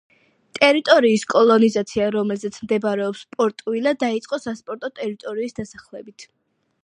ტერიტორიის 0.59 1.25
კოლონიზაცია, 1.33 2.07
რომელზეც 2.15 2.57
მდებარეობს 2.63 3.23
პორტ-ვილა, 3.37 3.95
დაიწყო 4.05 4.41
საპორტო 4.47 4.93
ტერიტორიის 5.01 5.57
დასახლებით. 5.61 6.27